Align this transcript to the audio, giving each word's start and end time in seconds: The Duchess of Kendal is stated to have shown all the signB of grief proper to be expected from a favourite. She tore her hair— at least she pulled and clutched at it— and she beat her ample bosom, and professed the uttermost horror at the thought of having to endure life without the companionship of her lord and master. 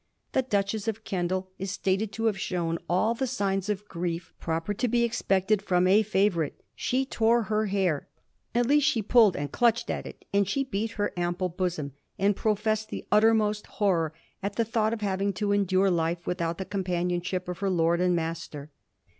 The 0.31 0.41
Duchess 0.41 0.87
of 0.87 1.03
Kendal 1.03 1.51
is 1.59 1.69
stated 1.69 2.11
to 2.13 2.25
have 2.25 2.39
shown 2.39 2.79
all 2.89 3.13
the 3.13 3.25
signB 3.25 3.69
of 3.69 3.87
grief 3.87 4.33
proper 4.39 4.73
to 4.73 4.87
be 4.87 5.03
expected 5.03 5.61
from 5.61 5.85
a 5.85 6.01
favourite. 6.01 6.59
She 6.73 7.05
tore 7.05 7.43
her 7.43 7.67
hair— 7.67 8.07
at 8.55 8.65
least 8.65 8.87
she 8.87 9.03
pulled 9.03 9.35
and 9.35 9.51
clutched 9.51 9.91
at 9.91 10.07
it— 10.07 10.25
and 10.33 10.47
she 10.49 10.63
beat 10.63 10.93
her 10.93 11.13
ample 11.15 11.49
bosom, 11.49 11.91
and 12.17 12.35
professed 12.35 12.89
the 12.89 13.05
uttermost 13.11 13.67
horror 13.77 14.11
at 14.41 14.55
the 14.55 14.65
thought 14.65 14.91
of 14.91 15.01
having 15.01 15.33
to 15.33 15.51
endure 15.51 15.91
life 15.91 16.25
without 16.25 16.57
the 16.57 16.65
companionship 16.65 17.47
of 17.47 17.59
her 17.59 17.69
lord 17.69 18.01
and 18.01 18.15
master. 18.15 18.71